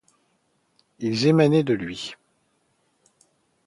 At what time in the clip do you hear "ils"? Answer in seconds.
0.97-1.27